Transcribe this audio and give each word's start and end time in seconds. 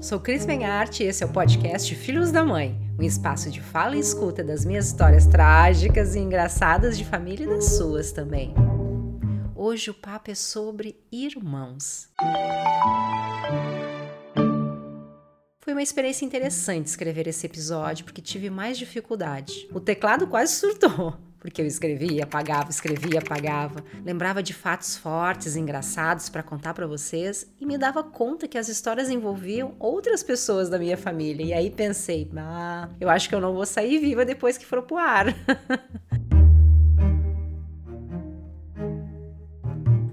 Sou 0.00 0.18
Cris 0.18 0.46
Benharte 0.46 1.02
e 1.02 1.06
esse 1.06 1.22
é 1.22 1.26
o 1.26 1.30
podcast 1.30 1.94
Filhos 1.94 2.32
da 2.32 2.42
Mãe, 2.42 2.74
um 2.98 3.02
espaço 3.02 3.50
de 3.50 3.60
fala 3.60 3.96
e 3.96 4.00
escuta 4.00 4.42
das 4.42 4.64
minhas 4.64 4.86
histórias 4.86 5.26
trágicas 5.26 6.14
e 6.14 6.20
engraçadas 6.20 6.96
de 6.96 7.04
família 7.04 7.44
e 7.44 7.48
das 7.48 7.76
suas 7.76 8.10
também. 8.10 8.54
Hoje 9.54 9.90
o 9.90 9.94
papo 9.94 10.30
é 10.30 10.34
sobre 10.34 10.98
irmãos. 11.12 12.08
Foi 15.60 15.74
uma 15.74 15.82
experiência 15.82 16.24
interessante 16.24 16.86
escrever 16.86 17.28
esse 17.28 17.44
episódio 17.44 18.06
porque 18.06 18.22
tive 18.22 18.48
mais 18.48 18.78
dificuldade. 18.78 19.68
O 19.70 19.80
teclado 19.80 20.26
quase 20.26 20.54
surtou 20.54 21.29
porque 21.40 21.62
eu 21.62 21.66
escrevia, 21.66 22.24
apagava, 22.24 22.70
escrevia, 22.70 23.18
apagava, 23.18 23.82
lembrava 24.04 24.42
de 24.42 24.52
fatos 24.52 24.96
fortes, 24.96 25.56
engraçados 25.56 26.28
para 26.28 26.42
contar 26.42 26.74
para 26.74 26.86
vocês 26.86 27.50
e 27.58 27.64
me 27.64 27.78
dava 27.78 28.04
conta 28.04 28.46
que 28.46 28.58
as 28.58 28.68
histórias 28.68 29.08
envolviam 29.08 29.74
outras 29.78 30.22
pessoas 30.22 30.68
da 30.68 30.78
minha 30.78 30.98
família. 30.98 31.44
E 31.44 31.52
aí 31.54 31.70
pensei, 31.70 32.30
ah, 32.36 32.90
eu 33.00 33.08
acho 33.08 33.28
que 33.28 33.34
eu 33.34 33.40
não 33.40 33.54
vou 33.54 33.64
sair 33.64 33.98
viva 33.98 34.24
depois 34.24 34.58
que 34.58 34.66
for 34.66 34.82
pro 34.82 34.98
ar. 34.98 35.26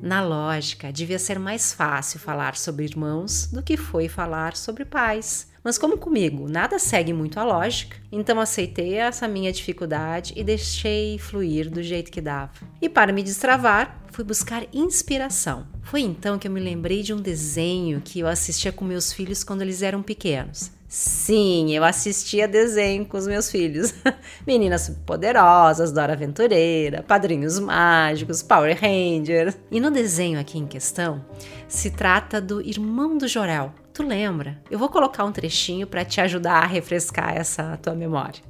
Na 0.07 0.21
lógica, 0.21 0.89
devia 0.89 1.19
ser 1.19 1.37
mais 1.37 1.73
fácil 1.73 2.17
falar 2.17 2.55
sobre 2.55 2.85
irmãos 2.85 3.47
do 3.47 3.61
que 3.61 3.75
foi 3.75 4.07
falar 4.07 4.55
sobre 4.55 4.85
pais. 4.85 5.49
Mas 5.61 5.77
como 5.77 5.97
comigo 5.97 6.47
nada 6.47 6.79
segue 6.79 7.11
muito 7.11 7.37
a 7.37 7.43
lógica, 7.43 7.97
então 8.09 8.39
aceitei 8.39 8.93
essa 8.93 9.27
minha 9.27 9.51
dificuldade 9.51 10.31
e 10.37 10.45
deixei 10.45 11.19
fluir 11.19 11.69
do 11.69 11.83
jeito 11.83 12.09
que 12.09 12.21
dava. 12.21 12.53
E 12.81 12.87
para 12.87 13.11
me 13.11 13.21
destravar, 13.21 14.01
fui 14.09 14.23
buscar 14.23 14.63
inspiração. 14.71 15.67
Foi 15.83 15.99
então 15.99 16.39
que 16.39 16.47
eu 16.47 16.51
me 16.53 16.61
lembrei 16.61 17.03
de 17.03 17.13
um 17.13 17.19
desenho 17.19 17.99
que 17.99 18.21
eu 18.21 18.27
assistia 18.27 18.71
com 18.71 18.85
meus 18.85 19.11
filhos 19.11 19.43
quando 19.43 19.61
eles 19.61 19.81
eram 19.81 20.01
pequenos. 20.01 20.71
Sim, 20.87 21.75
eu 21.75 21.83
assistia 21.83 22.47
desenho 22.47 23.05
com 23.05 23.17
os 23.17 23.27
meus 23.27 23.51
filhos. 23.51 23.93
Meninas 24.47 24.89
Poderosas, 25.05 25.91
Dora 25.91 26.13
Aventureira, 26.13 27.03
Padrinhos 27.03 27.59
Mágicos, 27.59 28.41
Power 28.41 28.77
Rangers. 28.79 29.57
E 29.69 29.81
no 29.81 29.91
desenho 29.91 30.39
aqui 30.39 30.57
em 30.57 30.65
questão, 30.65 31.25
se 31.67 31.91
trata 31.91 32.39
do 32.39 32.61
irmão 32.61 33.17
do 33.17 33.27
Jorel. 33.27 33.73
Tu 33.93 34.01
lembra? 34.01 34.61
Eu 34.71 34.79
vou 34.79 34.87
colocar 34.87 35.25
um 35.25 35.31
trechinho 35.31 35.85
para 35.85 36.05
te 36.05 36.21
ajudar 36.21 36.63
a 36.63 36.67
refrescar 36.67 37.35
essa 37.35 37.75
tua 37.77 37.93
memória. 37.93 38.41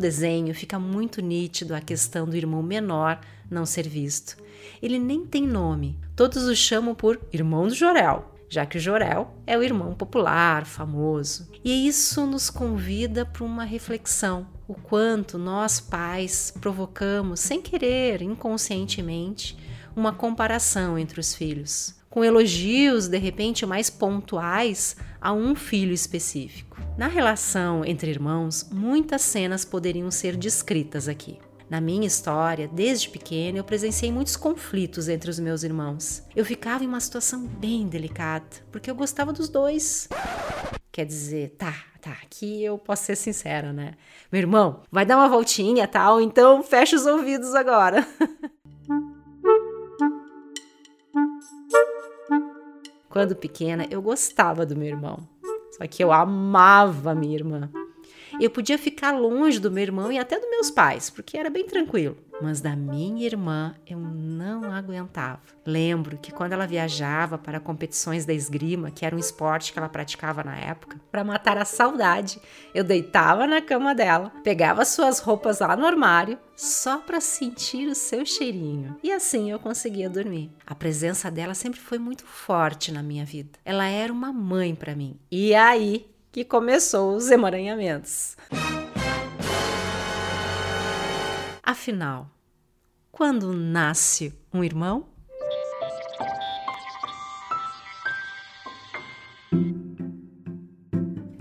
Desenho 0.00 0.54
fica 0.54 0.78
muito 0.78 1.20
nítido 1.20 1.74
a 1.74 1.80
questão 1.80 2.26
do 2.26 2.36
irmão 2.36 2.62
menor 2.62 3.20
não 3.50 3.64
ser 3.66 3.88
visto. 3.88 4.36
Ele 4.82 4.98
nem 4.98 5.24
tem 5.24 5.46
nome, 5.46 5.98
todos 6.16 6.44
o 6.44 6.56
chamam 6.56 6.94
por 6.94 7.20
irmão 7.32 7.68
do 7.68 7.74
Jorel, 7.74 8.34
já 8.48 8.66
que 8.66 8.78
o 8.78 8.80
Jorel 8.80 9.32
é 9.46 9.56
o 9.56 9.62
irmão 9.62 9.94
popular, 9.94 10.64
famoso. 10.64 11.48
E 11.64 11.86
isso 11.86 12.26
nos 12.26 12.50
convida 12.50 13.24
para 13.24 13.44
uma 13.44 13.64
reflexão: 13.64 14.46
o 14.66 14.74
quanto 14.74 15.38
nós 15.38 15.78
pais 15.78 16.52
provocamos, 16.60 17.40
sem 17.40 17.60
querer, 17.60 18.22
inconscientemente, 18.22 19.56
uma 19.94 20.12
comparação 20.12 20.98
entre 20.98 21.20
os 21.20 21.34
filhos 21.34 21.99
com 22.10 22.24
elogios 22.24 23.06
de 23.06 23.16
repente 23.16 23.64
mais 23.64 23.88
pontuais 23.88 24.96
a 25.20 25.32
um 25.32 25.54
filho 25.54 25.92
específico. 25.92 26.76
Na 26.98 27.06
relação 27.06 27.84
entre 27.84 28.10
irmãos, 28.10 28.68
muitas 28.70 29.22
cenas 29.22 29.64
poderiam 29.64 30.10
ser 30.10 30.36
descritas 30.36 31.08
aqui. 31.08 31.38
Na 31.70 31.80
minha 31.80 32.06
história, 32.06 32.66
desde 32.66 33.08
pequena, 33.08 33.58
eu 33.58 33.64
presenciei 33.64 34.10
muitos 34.10 34.36
conflitos 34.36 35.08
entre 35.08 35.30
os 35.30 35.38
meus 35.38 35.62
irmãos. 35.62 36.24
Eu 36.34 36.44
ficava 36.44 36.82
em 36.82 36.88
uma 36.88 36.98
situação 36.98 37.46
bem 37.46 37.86
delicada, 37.86 38.44
porque 38.72 38.90
eu 38.90 38.94
gostava 38.96 39.32
dos 39.32 39.48
dois. 39.48 40.08
Quer 40.90 41.06
dizer, 41.06 41.54
tá, 41.56 41.72
tá, 42.02 42.10
aqui 42.10 42.64
eu 42.64 42.76
posso 42.76 43.04
ser 43.04 43.14
sincera, 43.14 43.72
né? 43.72 43.92
Meu 44.32 44.40
irmão, 44.40 44.82
vai 44.90 45.06
dar 45.06 45.16
uma 45.16 45.28
voltinha, 45.28 45.86
tal, 45.86 46.20
então 46.20 46.60
fecha 46.64 46.96
os 46.96 47.06
ouvidos 47.06 47.54
agora. 47.54 48.04
Quando 53.10 53.34
pequena, 53.34 53.88
eu 53.90 54.00
gostava 54.00 54.64
do 54.64 54.76
meu 54.76 54.86
irmão. 54.86 55.18
Só 55.72 55.84
que 55.88 56.02
eu 56.02 56.12
amava 56.12 57.12
minha 57.12 57.34
irmã. 57.34 57.68
Eu 58.40 58.48
podia 58.48 58.78
ficar 58.78 59.12
longe 59.12 59.60
do 59.60 59.70
meu 59.70 59.82
irmão 59.82 60.10
e 60.10 60.18
até 60.18 60.40
dos 60.40 60.48
meus 60.48 60.70
pais, 60.70 61.10
porque 61.10 61.36
era 61.36 61.50
bem 61.50 61.66
tranquilo. 61.66 62.16
Mas 62.40 62.62
da 62.62 62.74
minha 62.74 63.26
irmã 63.26 63.74
eu 63.86 63.98
não 63.98 64.72
aguentava. 64.72 65.42
Lembro 65.66 66.16
que 66.16 66.32
quando 66.32 66.54
ela 66.54 66.66
viajava 66.66 67.36
para 67.36 67.60
competições 67.60 68.24
da 68.24 68.32
esgrima, 68.32 68.90
que 68.90 69.04
era 69.04 69.14
um 69.14 69.18
esporte 69.18 69.74
que 69.74 69.78
ela 69.78 69.90
praticava 69.90 70.42
na 70.42 70.56
época, 70.56 70.98
para 71.10 71.22
matar 71.22 71.58
a 71.58 71.66
saudade, 71.66 72.40
eu 72.74 72.82
deitava 72.82 73.46
na 73.46 73.60
cama 73.60 73.94
dela, 73.94 74.32
pegava 74.42 74.86
suas 74.86 75.20
roupas 75.20 75.60
lá 75.60 75.76
no 75.76 75.84
armário, 75.84 76.38
só 76.56 76.96
para 76.96 77.20
sentir 77.20 77.88
o 77.88 77.94
seu 77.94 78.24
cheirinho. 78.24 78.96
E 79.02 79.12
assim 79.12 79.50
eu 79.50 79.58
conseguia 79.58 80.08
dormir. 80.08 80.50
A 80.66 80.74
presença 80.74 81.30
dela 81.30 81.52
sempre 81.52 81.78
foi 81.78 81.98
muito 81.98 82.24
forte 82.24 82.90
na 82.90 83.02
minha 83.02 83.26
vida. 83.26 83.58
Ela 83.66 83.86
era 83.86 84.10
uma 84.10 84.32
mãe 84.32 84.74
para 84.74 84.96
mim. 84.96 85.18
E 85.30 85.54
aí 85.54 86.06
que 86.32 86.44
começou 86.44 87.16
os 87.16 87.30
emaranhamentos. 87.30 88.36
Afinal, 91.62 92.28
quando 93.10 93.52
nasce 93.52 94.32
um 94.52 94.62
irmão? 94.62 95.06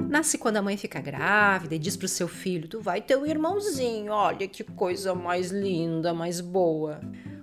Nasce 0.07 0.39
quando 0.39 0.57
a 0.57 0.61
mãe 0.61 0.75
fica 0.75 0.99
grávida 0.99 1.75
e 1.75 1.79
diz 1.79 1.95
pro 1.95 2.07
seu 2.07 2.27
filho: 2.27 2.67
Tu 2.67 2.81
vai 2.81 2.99
ter 2.99 3.15
um 3.15 3.25
irmãozinho, 3.25 4.11
olha 4.11 4.47
que 4.47 4.63
coisa 4.63 5.13
mais 5.13 5.51
linda, 5.51 6.13
mais 6.13 6.41
boa. 6.41 6.99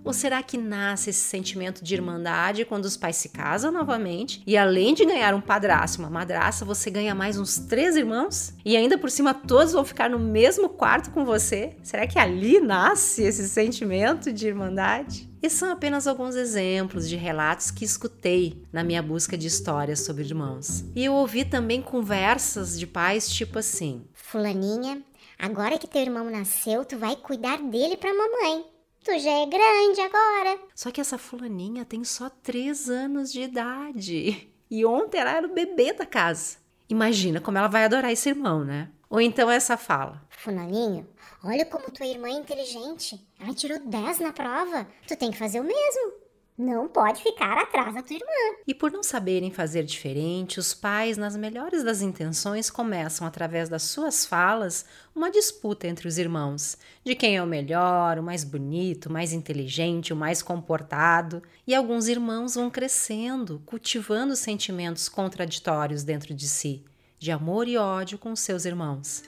Ou 0.07 0.13
será 0.13 0.41
que 0.41 0.57
nasce 0.57 1.11
esse 1.11 1.19
sentimento 1.19 1.83
de 1.83 1.93
irmandade 1.93 2.65
quando 2.65 2.85
os 2.85 2.97
pais 2.97 3.17
se 3.17 3.29
casam 3.29 3.73
novamente? 3.73 4.41
E 4.47 4.57
além 4.57 4.95
de 4.95 5.05
ganhar 5.05 5.35
um 5.35 5.41
padrasto, 5.41 5.99
uma 5.99 6.09
madraça, 6.09 6.65
você 6.65 6.89
ganha 6.89 7.13
mais 7.13 7.37
uns 7.37 7.59
três 7.59 7.97
irmãos? 7.97 8.55
E 8.65 8.77
ainda 8.77 8.97
por 8.97 9.11
cima 9.11 9.35
todos 9.35 9.73
vão 9.73 9.85
ficar 9.85 10.09
no 10.09 10.21
mesmo 10.21 10.69
quarto 10.69 11.11
com 11.11 11.25
você? 11.25 11.75
Será 11.83 12.07
que 12.07 12.21
ali 12.21 12.61
nasce 12.61 13.25
esse 13.25 13.49
sentimento 13.49 14.33
de 14.33 14.47
irmandade? 14.47 15.29
Esses 15.43 15.59
são 15.59 15.73
apenas 15.73 16.07
alguns 16.07 16.37
exemplos 16.37 17.09
de 17.09 17.17
relatos 17.17 17.73
que 17.73 17.85
escutei 17.85 18.63
na 18.73 18.85
minha 18.85 19.03
busca 19.03 19.37
de 19.37 19.49
histórias 19.49 20.05
sobre 20.05 20.23
irmãos. 20.23 20.85
E 20.95 21.05
eu 21.05 21.15
ouvi 21.15 21.45
também 21.45 21.83
conversas 21.83 22.79
de 22.79 22.87
pais 22.87 23.29
tipo 23.29 23.59
assim: 23.59 24.05
Fulaninha, 24.15 25.03
agora 25.37 25.79
que 25.79 25.89
teu 25.89 26.03
irmão 26.03 26.31
nasceu, 26.31 26.85
tu 26.85 26.97
vai 26.97 27.17
cuidar 27.17 27.59
dele 27.59 27.97
pra 27.97 28.15
mamãe. 28.15 28.76
Tu 29.07 29.17
já 29.21 29.31
é 29.31 29.47
grande 29.47 30.01
agora. 30.01 30.59
Só 30.75 30.91
que 30.91 31.01
essa 31.01 31.17
fulaninha 31.17 31.85
tem 31.85 32.03
só 32.03 32.29
três 32.29 32.91
anos 32.91 33.31
de 33.31 33.41
idade. 33.41 34.51
E 34.69 34.85
ontem 34.85 35.19
ela 35.19 35.31
era 35.31 35.47
o 35.47 35.55
bebê 35.55 35.93
da 35.93 36.05
casa. 36.05 36.57
Imagina 36.89 37.41
como 37.41 37.57
ela 37.57 37.69
vai 37.69 37.85
adorar 37.85 38.11
esse 38.11 38.29
irmão, 38.29 38.65
né? 38.65 38.91
Ou 39.09 39.21
então 39.21 39.49
essa 39.49 39.77
fala: 39.77 40.27
Fulaninho, 40.29 41.07
olha 41.45 41.65
como 41.65 41.89
tua 41.93 42.05
irmã 42.05 42.27
é 42.27 42.33
inteligente. 42.33 43.25
Ela 43.39 43.55
tirou 43.55 43.79
10 43.79 44.19
na 44.19 44.33
prova. 44.33 44.89
Tu 45.07 45.17
tem 45.17 45.31
que 45.31 45.39
fazer 45.39 45.61
o 45.61 45.65
mesmo 45.65 46.26
não 46.59 46.89
pode 46.89 47.23
ficar 47.23 47.59
atrás 47.59 47.95
da 47.95 48.03
tua 48.03 48.17
irmã. 48.17 48.57
E 48.67 48.75
por 48.75 48.91
não 48.91 49.03
saberem 49.03 49.51
fazer 49.51 49.85
diferente, 49.85 50.59
os 50.59 50.73
pais, 50.73 51.19
nas 51.19 51.37
melhores 51.37 51.85
das 51.85 52.01
intenções, 52.01 52.71
começam, 52.71 53.27
através 53.27 53.69
das 53.69 53.83
suas 53.83 54.25
falas, 54.25 54.87
uma 55.15 55.31
disputa 55.31 55.87
entre 55.87 56.09
os 56.09 56.17
irmãos, 56.17 56.79
de 57.05 57.15
quem 57.15 57.37
é 57.37 57.43
o 57.43 57.47
melhor, 57.47 58.19
o 58.19 58.23
mais 58.23 58.43
bonito, 58.43 59.07
o 59.07 59.13
mais 59.13 59.33
inteligente, 59.33 60.13
o 60.13 60.17
mais 60.17 60.43
comportado. 60.43 61.43
E 61.67 61.75
alguns 61.75 62.09
irmãos 62.09 62.55
vão 62.55 62.71
crescendo, 62.71 63.63
cultivando 63.67 64.35
sentimentos 64.35 65.09
contraditórios 65.09 66.05
dentro 66.05 66.33
de 66.33 66.49
si, 66.49 66.83
de 67.19 67.31
amor 67.31 67.69
e 67.69 67.77
ódio 67.77 68.19
com 68.19 68.35
seus 68.35 68.65
irmãos. 68.65 69.23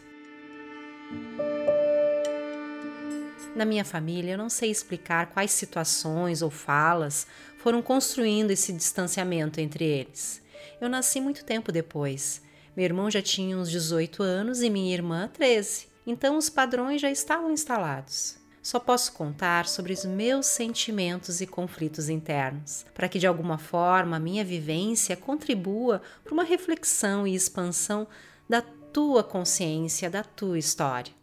Na 3.59 3.65
minha 3.65 3.85
família, 3.85 4.35
eu 4.35 4.39
não 4.39 4.49
sei 4.49 4.71
explicar 4.71 5.31
quais 5.31 5.51
situações 5.51 6.43
ou 6.43 6.49
falas 6.49 7.27
foram 7.57 7.83
construindo 7.83 8.53
esse 8.53 8.73
distanciamento 8.73 9.59
entre 9.61 9.85
eles. 9.85 10.41
Eu 10.81 10.89
nasci 10.89 11.21
muito 11.21 11.45
tempo 11.45 11.73
depois. 11.73 12.41
Meu 12.77 12.85
irmão 12.85 13.11
já 13.11 13.21
tinha 13.21 13.59
uns 13.59 13.69
18 13.69 14.23
anos 14.23 14.63
e 14.63 14.71
minha 14.71 14.95
irmã 14.95 15.29
13. 15.33 15.89
Então 16.07 16.37
os 16.37 16.49
padrões 16.49 17.01
já 17.01 17.11
estavam 17.11 17.51
instalados. 17.51 18.37
Só 18.63 18.79
posso 18.79 19.13
contar 19.13 19.67
sobre 19.67 19.93
os 19.93 20.05
meus 20.05 20.47
sentimentos 20.47 21.41
e 21.41 21.47
conflitos 21.47 22.09
internos, 22.09 22.87
para 22.95 23.09
que 23.09 23.19
de 23.19 23.27
alguma 23.27 23.59
forma 23.59 24.19
a 24.19 24.21
minha 24.21 24.45
vivência 24.45 25.17
contribua 25.17 26.01
para 26.23 26.33
uma 26.33 26.45
reflexão 26.45 27.27
e 27.27 27.35
expansão 27.35 28.07
da 28.49 28.63
tua 28.63 29.25
consciência 29.25 30.09
da 30.09 30.23
tua 30.23 30.61
história. 30.61 31.18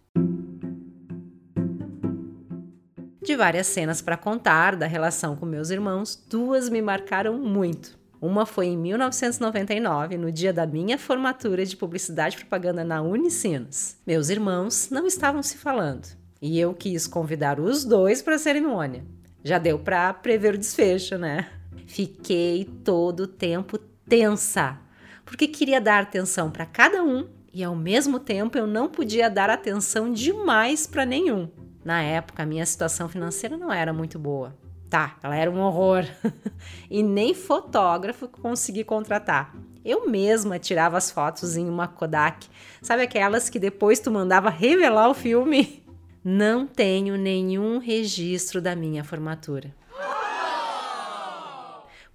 De 3.25 3.36
várias 3.36 3.66
cenas 3.66 4.04
para 4.04 4.16
contar 4.16 4.75
da 4.75 4.86
relação 4.86 5.36
com 5.36 5.48
meus 5.48 5.72
irmãos, 5.72 6.16
duas 6.30 6.69
me 6.69 6.80
marcaram 6.80 7.39
muito. 7.39 7.98
Uma 8.22 8.45
foi 8.45 8.68
em 8.68 8.77
1999, 8.77 10.16
no 10.16 10.31
dia 10.31 10.54
da 10.54 10.68
minha 10.68 10.95
formatura 10.95 11.66
de 11.66 11.75
publicidade 11.75 12.36
e 12.36 12.39
propaganda 12.42 12.83
na 12.83 13.01
Unicinos. 13.01 13.95
Meus 14.06 14.30
irmãos 14.30 14.92
não 14.92 15.07
estavam 15.07 15.42
se 15.42 15.57
falando 15.57 16.07
e 16.39 16.60
eu 16.60 16.75
quis 16.75 17.07
convidar 17.07 17.60
os 17.60 17.83
dois 17.83 18.22
para 18.22 18.36
a 18.36 18.39
cerimônia. 18.39 19.04
Já 19.44 19.57
deu 19.57 19.80
para 19.80 20.13
prever 20.13 20.54
o 20.54 20.57
desfecho, 20.60 21.18
né? 21.18 21.50
Fiquei 21.88 22.63
todo 22.83 23.22
o 23.22 23.27
tempo 23.27 23.80
tensa, 24.07 24.80
porque 25.25 25.48
queria 25.48 25.81
dar 25.81 26.04
atenção 26.04 26.51
para 26.51 26.68
cada 26.68 27.04
um 27.04 27.27
e 27.51 27.63
ao 27.63 27.75
mesmo 27.75 28.19
tempo 28.19 28.56
eu 28.56 28.68
não 28.68 28.88
podia 28.88 29.31
dar 29.31 29.50
atenção 29.50 30.13
demais 30.13 30.86
para 30.86 31.07
nenhum. 31.07 31.50
Na 31.86 32.02
época, 32.02 32.42
a 32.42 32.46
minha 32.48 32.66
situação 32.66 33.08
financeira 33.08 33.56
não 33.56 33.72
era 33.72 33.94
muito 33.94 34.18
boa. 34.18 34.58
Tá, 34.90 35.18
ela 35.22 35.36
era 35.36 35.52
um 35.52 35.60
horror. 35.60 36.04
e 36.90 37.04
nem 37.04 37.36
fotógrafo 37.36 38.28
consegui 38.28 38.84
contratar. 38.84 39.56
Eu 39.86 40.10
mesma 40.10 40.58
tirava 40.58 40.98
as 40.98 41.12
fotos 41.12 41.56
em 41.56 41.70
uma 41.70 41.88
Kodak. 41.88 42.48
Sabe 42.82 43.04
aquelas 43.04 43.52
que 43.52 43.60
depois 43.60 44.00
tu 44.00 44.10
mandava 44.10 44.50
revelar 44.50 45.08
o 45.10 45.14
filme? 45.14 45.84
Não 46.26 46.66
tenho 46.66 47.18
nenhum 47.18 47.78
registro 47.78 48.60
da 48.60 48.76
minha 48.76 49.04
formatura. 49.04 49.72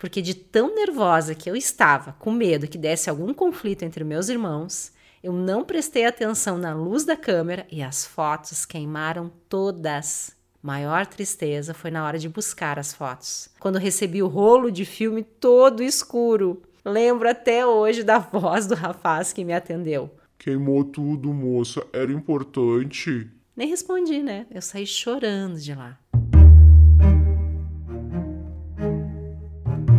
Porque 0.00 0.20
de 0.20 0.34
tão 0.34 0.74
nervosa 0.74 1.32
que 1.32 1.48
eu 1.48 1.54
estava, 1.54 2.16
com 2.18 2.32
medo 2.32 2.66
que 2.66 2.78
desse 2.78 3.08
algum 3.08 3.32
conflito 3.32 3.84
entre 3.84 4.02
meus 4.02 4.28
irmãos, 4.28 4.92
eu 5.22 5.32
não 5.34 5.64
prestei 5.64 6.06
atenção 6.06 6.56
na 6.56 6.74
luz 6.74 7.04
da 7.04 7.16
câmera 7.16 7.66
e 7.70 7.82
as 7.82 8.06
fotos 8.06 8.64
queimaram 8.64 9.30
todas. 9.48 10.34
Maior 10.62 11.06
tristeza 11.06 11.74
foi 11.74 11.90
na 11.90 12.04
hora 12.04 12.18
de 12.18 12.28
buscar 12.28 12.78
as 12.78 12.92
fotos, 12.92 13.48
quando 13.58 13.78
recebi 13.78 14.22
o 14.22 14.28
rolo 14.28 14.70
de 14.70 14.84
filme 14.84 15.22
todo 15.22 15.82
escuro. 15.82 16.62
Lembro 16.84 17.28
até 17.28 17.66
hoje 17.66 18.02
da 18.02 18.18
voz 18.18 18.66
do 18.66 18.74
rapaz 18.74 19.32
que 19.32 19.44
me 19.44 19.52
atendeu. 19.52 20.10
Queimou 20.38 20.84
tudo, 20.84 21.32
moça. 21.32 21.86
Era 21.92 22.10
importante. 22.10 23.30
Nem 23.54 23.68
respondi, 23.68 24.22
né? 24.22 24.46
Eu 24.50 24.62
saí 24.62 24.86
chorando 24.86 25.58
de 25.58 25.74
lá. 25.74 25.98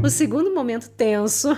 O 0.04 0.10
segundo 0.10 0.52
momento 0.52 0.90
tenso 0.90 1.56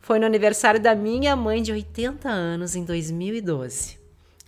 foi 0.00 0.18
no 0.18 0.26
aniversário 0.26 0.80
da 0.80 0.94
minha 0.94 1.34
mãe 1.34 1.62
de 1.62 1.72
80 1.72 2.28
anos 2.28 2.76
em 2.76 2.84
2012. 2.84 3.98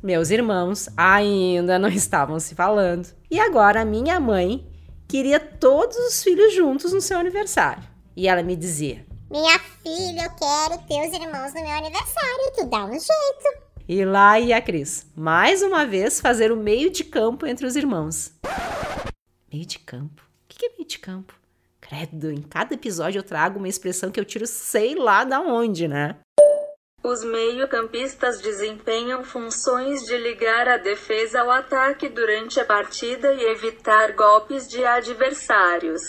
Meus 0.02 0.30
irmãos 0.30 0.88
ainda 0.96 1.78
não 1.78 1.88
estavam 1.88 2.40
se 2.40 2.54
falando. 2.54 3.08
E 3.30 3.38
agora 3.38 3.82
a 3.82 3.84
minha 3.84 4.18
mãe 4.18 4.66
queria 5.06 5.38
todos 5.38 5.96
os 5.96 6.22
filhos 6.22 6.54
juntos 6.54 6.92
no 6.92 7.00
seu 7.00 7.18
aniversário. 7.18 7.84
E 8.16 8.26
ela 8.26 8.42
me 8.42 8.56
dizia: 8.56 9.06
Minha 9.30 9.58
filha, 9.58 10.24
eu 10.24 10.30
quero 10.30 10.82
teus 10.88 11.12
irmãos 11.14 11.54
no 11.54 11.62
meu 11.62 11.70
aniversário, 11.70 12.52
tu 12.56 12.66
dá 12.66 12.84
um 12.84 12.92
jeito. 12.92 13.62
E 13.88 14.04
lá 14.04 14.40
ia 14.40 14.56
a 14.56 14.60
Cris, 14.60 15.06
mais 15.14 15.62
uma 15.62 15.84
vez, 15.84 16.20
fazer 16.20 16.50
o 16.50 16.56
meio 16.56 16.90
de 16.90 17.04
campo 17.04 17.46
entre 17.46 17.66
os 17.66 17.76
irmãos. 17.76 18.32
Meio 19.52 19.66
de 19.66 19.78
campo? 19.78 20.22
O 20.22 20.48
que 20.48 20.66
é 20.66 20.70
meio 20.70 20.86
de 20.86 20.98
campo? 20.98 21.34
Credo, 21.92 22.30
em 22.30 22.40
cada 22.40 22.72
episódio 22.72 23.18
eu 23.18 23.22
trago 23.22 23.58
uma 23.58 23.68
expressão 23.68 24.10
que 24.10 24.18
eu 24.18 24.24
tiro 24.24 24.46
sei 24.46 24.94
lá 24.94 25.24
da 25.24 25.40
onde, 25.40 25.86
né? 25.86 26.16
Os 27.04 27.22
meio-campistas 27.22 28.40
desempenham 28.40 29.22
funções 29.22 30.00
de 30.06 30.16
ligar 30.16 30.68
a 30.68 30.78
defesa 30.78 31.42
ao 31.42 31.50
ataque 31.50 32.08
durante 32.08 32.58
a 32.58 32.64
partida 32.64 33.34
e 33.34 33.44
evitar 33.44 34.12
golpes 34.12 34.66
de 34.66 34.82
adversários. 34.82 36.00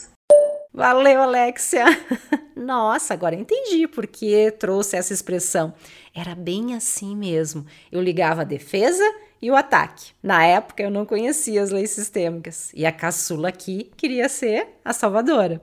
Valeu, 0.71 1.21
Alexia! 1.21 1.83
Nossa, 2.55 3.13
agora 3.13 3.35
entendi 3.35 3.85
por 3.85 4.07
que 4.07 4.51
trouxe 4.51 4.95
essa 4.95 5.11
expressão. 5.11 5.73
Era 6.15 6.33
bem 6.33 6.75
assim 6.75 7.13
mesmo. 7.13 7.65
Eu 7.91 8.01
ligava 8.01 8.41
a 8.41 8.45
defesa 8.45 9.03
e 9.43 9.51
o 9.51 9.57
ataque. 9.57 10.13
Na 10.23 10.45
época 10.45 10.81
eu 10.81 10.89
não 10.89 11.05
conhecia 11.05 11.61
as 11.61 11.69
leis 11.69 11.89
sistêmicas 11.89 12.71
e 12.73 12.85
a 12.85 12.93
caçula 12.93 13.49
aqui 13.49 13.91
queria 13.97 14.29
ser 14.29 14.79
a 14.85 14.93
salvadora. 14.93 15.61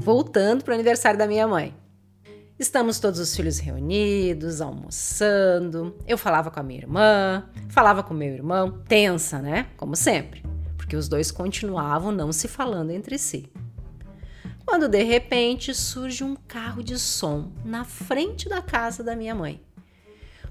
Voltando 0.00 0.62
para 0.62 0.72
o 0.72 0.74
aniversário 0.74 1.18
da 1.18 1.26
minha 1.26 1.48
mãe. 1.48 1.74
Estamos 2.58 3.00
todos 3.00 3.18
os 3.18 3.34
filhos 3.34 3.58
reunidos, 3.58 4.60
almoçando. 4.60 5.96
Eu 6.06 6.18
falava 6.18 6.50
com 6.50 6.60
a 6.60 6.62
minha 6.62 6.80
irmã, 6.80 7.48
falava 7.70 8.02
com 8.02 8.12
meu 8.12 8.34
irmão, 8.34 8.82
tensa, 8.86 9.40
né? 9.40 9.68
Como 9.78 9.96
sempre, 9.96 10.42
porque 10.76 10.94
os 10.94 11.08
dois 11.08 11.30
continuavam 11.30 12.12
não 12.12 12.34
se 12.34 12.48
falando 12.48 12.90
entre 12.90 13.16
si. 13.16 13.50
Quando 14.66 14.88
de 14.88 15.02
repente 15.02 15.74
surge 15.74 16.22
um 16.22 16.36
carro 16.36 16.82
de 16.82 16.98
som 16.98 17.50
na 17.64 17.82
frente 17.82 18.46
da 18.46 18.60
casa 18.60 19.02
da 19.02 19.16
minha 19.16 19.34
mãe 19.34 19.58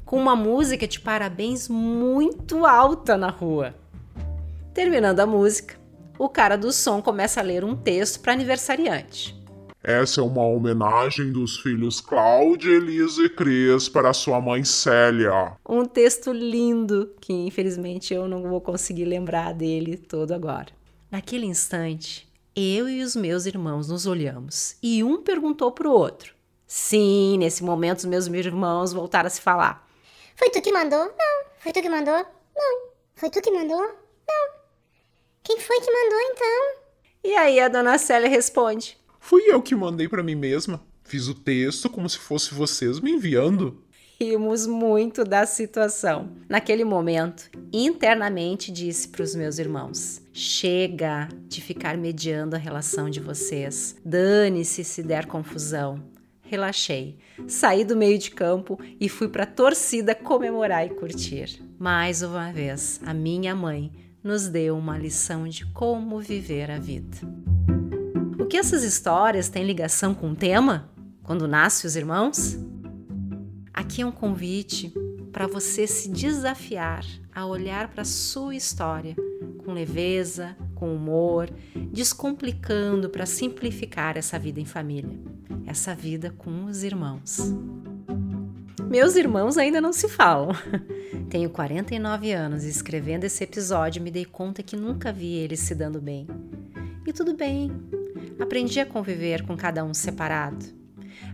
com 0.10 0.18
uma 0.18 0.36
música 0.36 0.88
de 0.88 1.00
parabéns 1.00 1.70
muito 1.70 2.66
alta 2.66 3.16
na 3.16 3.30
rua. 3.30 3.76
Terminando 4.74 5.20
a 5.20 5.26
música, 5.28 5.76
o 6.18 6.28
cara 6.28 6.58
do 6.58 6.72
som 6.72 7.00
começa 7.00 7.40
a 7.40 7.44
ler 7.44 7.64
um 7.64 7.76
texto 7.76 8.20
para 8.20 8.34
aniversariante. 8.34 9.40
Essa 9.84 10.22
é 10.22 10.24
uma 10.24 10.42
homenagem 10.42 11.32
dos 11.32 11.60
filhos 11.60 12.02
Cláudia, 12.02 12.72
Elisa 12.72 13.22
e 13.22 13.30
Cris 13.30 13.88
para 13.88 14.12
sua 14.12 14.42
mãe 14.42 14.64
Célia. 14.64 15.52
Um 15.64 15.86
texto 15.86 16.34
lindo 16.34 17.12
que 17.22 17.32
infelizmente 17.32 18.12
eu 18.12 18.28
não 18.28 18.42
vou 18.42 18.60
conseguir 18.60 19.06
lembrar 19.06 19.54
dele 19.54 19.96
todo 19.96 20.32
agora. 20.32 20.70
Naquele 21.12 21.46
instante, 21.46 22.28
eu 22.56 22.90
e 22.90 23.04
os 23.04 23.16
meus 23.16 23.46
irmãos 23.46 23.88
nos 23.88 24.08
olhamos 24.08 24.76
e 24.82 25.04
um 25.04 25.22
perguntou 25.22 25.72
para 25.72 25.88
o 25.88 25.94
outro. 25.94 26.34
Sim, 26.66 27.38
nesse 27.38 27.64
momento 27.64 28.00
os 28.00 28.06
meus 28.06 28.26
irmãos 28.26 28.92
voltaram 28.92 29.28
a 29.28 29.30
se 29.30 29.40
falar. 29.40 29.88
Foi 30.40 30.50
tu 30.50 30.62
que 30.62 30.72
mandou? 30.72 31.00
Não. 31.00 31.52
Foi 31.60 31.74
tu 31.74 31.82
que 31.82 31.90
mandou? 31.90 32.16
Não. 32.16 32.90
Foi 33.14 33.30
tu 33.30 33.42
que 33.42 33.52
mandou? 33.52 33.82
Não. 33.82 34.50
Quem 35.44 35.60
foi 35.60 35.82
que 35.82 35.92
mandou 35.92 36.20
então? 36.32 36.76
E 37.26 37.36
aí 37.36 37.60
a 37.60 37.68
dona 37.68 37.98
Célia 37.98 38.30
responde: 38.30 38.98
Fui 39.20 39.42
eu 39.48 39.62
que 39.62 39.76
mandei 39.76 40.08
para 40.08 40.24
mim 40.24 40.36
mesma. 40.36 40.82
Fiz 41.04 41.28
o 41.28 41.36
texto 41.36 41.90
como 41.90 42.10
se 42.10 42.18
fosse 42.18 42.54
vocês 42.54 43.02
me 43.02 43.12
enviando. 43.12 43.84
Rimos 44.18 44.66
muito 44.66 45.26
da 45.26 45.46
situação. 45.46 46.32
Naquele 46.48 46.86
momento, 46.86 47.50
internamente 47.74 48.72
disse 48.72 49.10
para 49.10 49.24
os 49.24 49.36
meus 49.36 49.60
irmãos: 49.60 50.22
Chega 50.32 51.28
de 51.50 51.60
ficar 51.60 51.98
mediando 51.98 52.56
a 52.56 52.60
relação 52.60 53.10
de 53.10 53.20
vocês. 53.20 53.98
Dane-se 54.06 54.86
se 54.86 55.04
der 55.04 55.26
confusão 55.26 56.02
relaxei, 56.50 57.18
saí 57.48 57.86
do 57.86 57.96
meio 57.96 58.18
de 58.18 58.32
campo 58.32 58.80
e 59.00 59.08
fui 59.08 59.28
para 59.28 59.44
a 59.44 59.48
torcida 59.48 60.16
comemorar 60.16 60.86
e 60.86 60.90
curtir. 60.90 61.62
Mais 61.78 62.24
uma 62.24 62.52
vez, 62.52 63.00
a 63.06 63.14
minha 63.14 63.56
mãe 63.56 63.92
nos 64.24 64.48
deu 64.48 64.76
uma 64.76 64.98
lição 64.98 65.48
de 65.48 65.66
como 65.68 66.20
viver 66.20 66.72
a 66.72 66.80
vida. 66.80 67.18
O 68.40 68.46
que 68.46 68.58
essas 68.58 68.84
histórias 68.84 69.48
têm 69.48 69.64
ligação 69.64 70.16
com 70.16 70.32
o 70.32 70.36
tema? 70.36 70.90
Quando 71.22 71.48
nascem 71.48 71.88
os 71.88 71.96
irmãos? 71.96 72.58
Aqui 73.72 74.02
é 74.02 74.06
um 74.06 74.12
convite 74.12 74.92
para 75.32 75.46
você 75.46 75.86
se 75.86 76.10
desafiar 76.10 77.06
a 77.34 77.46
olhar 77.46 77.90
para 77.90 78.02
a 78.02 78.06
sua 78.06 78.56
história 78.56 79.16
com 79.64 79.72
leveza, 79.72 80.58
com 80.80 80.96
humor, 80.96 81.50
descomplicando 81.92 83.10
para 83.10 83.26
simplificar 83.26 84.18
essa 84.18 84.40
vida 84.40 84.62
em 84.62 84.66
família, 84.66 85.20
essa 85.68 85.94
vida 85.94 86.34
com 86.38 86.66
os 86.66 86.84
irmãos. 86.84 87.54
Meus 88.90 89.16
irmãos 89.16 89.58
ainda 89.58 89.82
não 89.82 89.92
se 89.92 90.08
falam. 90.08 90.50
Tenho 91.30 91.50
49 91.50 92.32
anos 92.32 92.64
e 92.64 92.70
escrevendo 92.70 93.26
esse 93.26 93.44
episódio 93.44 94.02
me 94.02 94.10
dei 94.10 94.26
conta 94.26 94.64
que 94.64 94.76
nunca 94.76 95.12
vi 95.12 95.34
eles 95.34 95.60
se 95.60 95.76
dando 95.76 96.02
bem. 96.02 96.26
E 97.06 97.12
tudo 97.12 97.36
bem. 97.36 97.70
Aprendi 98.40 98.80
a 98.80 98.86
conviver 98.86 99.46
com 99.46 99.56
cada 99.56 99.84
um 99.84 99.94
separado. 99.94 100.79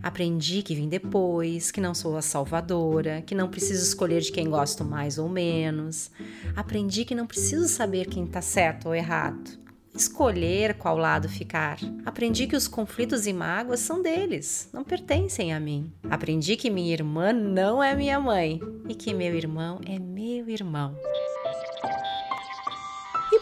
Aprendi 0.06 0.62
que 0.62 0.76
vim 0.76 0.88
depois, 0.88 1.72
que 1.72 1.82
não 1.82 1.96
sou 1.96 2.16
a 2.16 2.22
salvadora, 2.22 3.24
que 3.26 3.34
não 3.34 3.50
preciso 3.50 3.84
escolher 3.84 4.22
de 4.22 4.32
quem 4.32 4.48
gosto 4.48 4.86
mais 4.86 5.18
ou 5.18 5.28
menos. 5.28 6.12
Aprendi 6.56 7.04
que 7.04 7.16
não 7.16 7.26
preciso 7.26 7.68
saber 7.68 8.06
quem 8.06 8.24
está 8.26 8.40
certo 8.40 8.86
ou 8.86 8.94
errado. 8.94 9.58
Escolher 9.96 10.76
qual 10.76 10.96
lado 10.96 11.28
ficar. 11.28 11.80
Aprendi 12.06 12.46
que 12.46 12.56
os 12.56 12.68
conflitos 12.68 13.26
e 13.26 13.34
mágoas 13.34 13.80
são 13.80 14.00
deles, 14.00 14.70
não 14.72 14.84
pertencem 14.84 15.52
a 15.52 15.60
mim. 15.60 15.92
Aprendi 16.08 16.56
que 16.56 16.70
minha 16.70 16.94
irmã 16.94 17.34
não 17.34 17.82
é 17.82 17.96
minha 17.96 18.20
mãe 18.20 18.60
e 18.88 18.94
que 18.94 19.12
meu 19.12 19.34
irmão 19.34 19.82
é 19.88 19.98
meu 19.98 20.48
irmão 20.48 20.96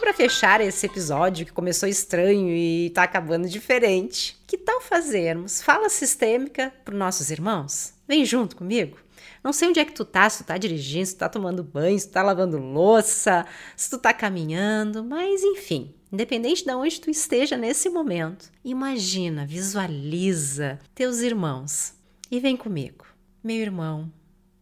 para 0.04 0.12
fechar 0.12 0.60
esse 0.60 0.84
episódio 0.84 1.46
que 1.46 1.52
começou 1.52 1.88
estranho 1.88 2.50
e 2.50 2.90
tá 2.90 3.04
acabando 3.04 3.48
diferente, 3.48 4.36
que 4.46 4.58
tal 4.58 4.78
fazermos 4.78 5.62
fala 5.62 5.88
sistêmica 5.88 6.70
para 6.84 6.94
nossos 6.94 7.30
irmãos? 7.30 7.94
Vem 8.06 8.22
junto 8.22 8.54
comigo. 8.54 8.98
Não 9.42 9.50
sei 9.50 9.66
onde 9.66 9.80
é 9.80 9.84
que 9.84 9.94
tu 9.94 10.04
tá, 10.04 10.28
se 10.28 10.44
tu 10.44 10.46
tá 10.46 10.58
dirigindo, 10.58 11.06
se 11.06 11.14
tu 11.14 11.20
tá 11.20 11.28
tomando 11.30 11.64
banho, 11.64 11.98
se 11.98 12.06
tu 12.06 12.12
tá 12.12 12.22
lavando 12.22 12.58
louça, 12.58 13.46
se 13.74 13.88
tu 13.88 13.96
tá 13.96 14.12
caminhando, 14.12 15.02
mas 15.02 15.42
enfim, 15.42 15.94
independente 16.12 16.66
de 16.66 16.74
onde 16.74 17.00
tu 17.00 17.08
esteja 17.08 17.56
nesse 17.56 17.88
momento, 17.88 18.52
imagina, 18.62 19.46
visualiza 19.46 20.78
teus 20.94 21.20
irmãos 21.20 21.94
e 22.30 22.38
vem 22.40 22.58
comigo. 22.58 23.06
Meu 23.42 23.56
irmão, 23.56 24.12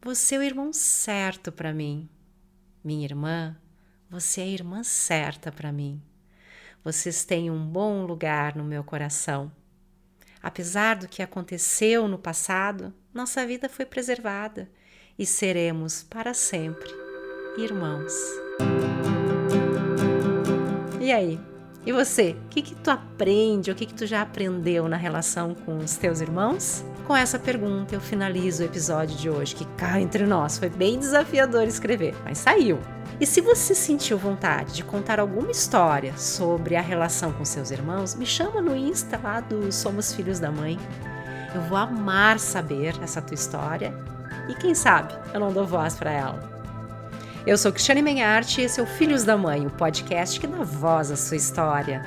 você 0.01 0.37
é 0.37 0.39
o 0.39 0.43
irmão 0.43 0.73
certo 0.73 1.51
para 1.51 1.75
mim. 1.75 2.09
Minha 2.85 3.07
irmã, 3.07 3.57
você 4.13 4.43
é 4.43 4.45
a 4.45 4.49
irmã 4.49 4.83
certa 4.83 5.51
para 5.51 5.73
mim. 5.73 5.99
Vocês 6.85 7.25
têm 7.25 7.51
um 7.51 7.67
bom 7.67 8.05
lugar 8.05 8.55
no 8.55 8.63
meu 8.63 8.85
coração. 8.85 9.51
Apesar 10.43 10.97
do 10.97 11.09
que 11.09 11.23
aconteceu 11.23 12.07
no 12.07 12.19
passado, 12.19 12.93
nossa 13.15 13.47
vida 13.47 13.71
foi 13.71 13.87
preservada 13.87 14.71
e 15.19 15.25
seremos 15.25 16.03
para 16.03 16.35
sempre 16.35 16.91
irmãos. 17.57 18.13
E 21.01 21.11
aí? 21.11 21.41
E 21.87 21.91
você? 21.91 22.37
O 22.45 22.49
que, 22.51 22.61
que 22.61 22.75
tu 22.75 22.91
aprende? 22.91 23.71
O 23.71 23.75
que, 23.75 23.87
que 23.87 23.95
tu 23.95 24.07
já 24.07 24.21
aprendeu 24.21 24.89
na 24.89 24.97
relação 24.97 25.55
com 25.55 25.79
os 25.79 25.97
teus 25.97 26.21
irmãos? 26.21 26.85
Com 27.07 27.17
essa 27.17 27.39
pergunta 27.39 27.95
eu 27.95 28.01
finalizo 28.01 28.63
o 28.63 28.67
episódio 28.67 29.17
de 29.17 29.31
hoje, 29.31 29.55
que 29.55 29.65
cá 29.77 29.99
entre 29.99 30.27
nós 30.27 30.59
foi 30.59 30.69
bem 30.69 30.99
desafiador 30.99 31.63
escrever, 31.63 32.15
mas 32.25 32.39
saiu. 32.39 32.79
E 33.23 33.27
se 33.27 33.41
você 33.41 33.73
sentiu 33.73 34.19
vontade 34.19 34.75
de 34.75 34.83
contar 34.83 35.21
alguma 35.21 35.53
história 35.53 36.13
sobre 36.19 36.75
a 36.75 36.81
relação 36.81 37.33
com 37.33 37.45
seus 37.45 37.71
irmãos, 37.71 38.17
me 38.17 38.27
chama 38.27 38.61
no 38.61 38.75
Insta 38.75 39.17
lá 39.23 39.39
do 39.39 39.71
Somos 39.71 40.13
Filhos 40.13 40.41
da 40.41 40.51
Mãe. 40.51 40.77
Eu 41.55 41.61
vou 41.63 41.79
amar 41.79 42.41
saber 42.41 43.01
essa 43.01 43.23
tua 43.23 43.37
história 43.37 43.95
e 44.49 44.57
quem 44.57 44.75
sabe 44.75 45.15
eu 45.33 45.39
não 45.39 45.53
dou 45.53 45.65
voz 45.65 45.95
para 45.95 46.11
ela. 46.11 46.43
Eu 47.47 47.57
sou 47.57 47.71
Cristiane 47.71 48.03
Menharte 48.03 48.61
e 48.61 48.65
esse 48.65 48.81
é 48.81 48.83
o 48.83 48.87
Filhos 48.87 49.23
da 49.23 49.37
Mãe, 49.37 49.65
o 49.69 49.71
podcast 49.71 50.41
que 50.41 50.49
dá 50.49 50.65
voz 50.65 51.13
à 51.13 51.17
sua 51.17 51.37
história. 51.37 52.03